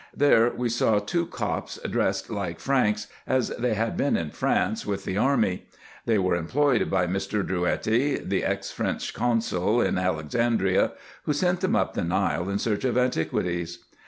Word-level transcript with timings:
There 0.17 0.49
we 0.51 0.67
saw 0.67 0.97
two 0.97 1.27
Copts 1.27 1.77
dressed 1.87 2.31
like 2.31 2.59
Franks, 2.59 3.05
as 3.27 3.49
they 3.49 3.75
had 3.75 3.95
been 3.95 4.17
in 4.17 4.31
France 4.31 4.83
with 4.83 5.05
the 5.05 5.15
army. 5.15 5.67
They 6.07 6.17
were 6.17 6.35
employed 6.35 6.89
by 6.89 7.05
Mr. 7.05 7.45
Drouetti, 7.45 8.17
the 8.17 8.43
ex 8.43 8.71
French 8.71 9.13
consul 9.13 9.79
in 9.79 9.99
Alexandria, 9.99 10.93
who 11.25 11.33
sent 11.33 11.61
them 11.61 11.75
up 11.75 11.93
the 11.93 12.03
Nile 12.03 12.49
in 12.49 12.57
search 12.57 12.83
of 12.83 12.97
antiquities. 12.97 13.85